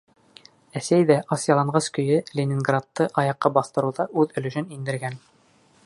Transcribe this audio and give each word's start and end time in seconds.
Әсәй 0.79 1.03
ҙә 1.11 1.17
ас-яланғас 1.35 1.89
көйө 1.97 2.17
Ленинградты 2.39 3.07
аяҡҡа 3.25 3.53
баҫтырыуға 3.59 4.09
үҙ 4.23 4.35
өлөшөн 4.43 4.75
индергән. 4.79 5.21